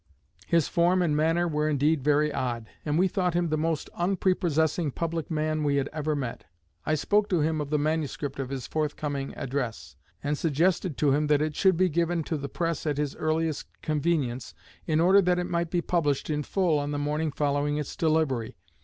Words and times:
His 0.47 0.67
form 0.67 1.03
and 1.03 1.15
manner 1.15 1.47
were 1.47 1.69
indeed 1.69 2.03
very 2.03 2.33
odd, 2.33 2.65
and 2.83 2.97
we 2.97 3.07
thought 3.07 3.35
him 3.35 3.49
the 3.49 3.55
most 3.55 3.87
unprepossessing 3.95 4.89
public 4.89 5.29
man 5.29 5.63
we 5.63 5.75
had 5.75 5.89
ever 5.93 6.15
met. 6.15 6.45
I 6.87 6.95
spoke 6.95 7.29
to 7.29 7.41
him 7.41 7.61
of 7.61 7.69
the 7.69 7.77
manuscript 7.77 8.39
of 8.39 8.49
his 8.49 8.65
forthcoming 8.65 9.31
address, 9.35 9.95
and 10.23 10.35
suggested 10.39 10.97
to 10.97 11.11
him 11.11 11.27
that 11.27 11.39
it 11.43 11.55
should 11.55 11.77
be 11.77 11.87
given 11.87 12.23
to 12.23 12.37
the 12.37 12.49
press 12.49 12.87
at 12.87 12.97
his 12.97 13.15
earliest 13.15 13.67
convenience, 13.83 14.55
in 14.87 14.99
order 14.99 15.21
that 15.21 15.37
it 15.37 15.47
might 15.47 15.69
be 15.69 15.81
published 15.83 16.31
in 16.31 16.41
full 16.41 16.79
on 16.79 16.89
the 16.89 16.97
morning 16.97 17.31
following 17.31 17.77
its 17.77 17.95
delivery. 17.95 18.55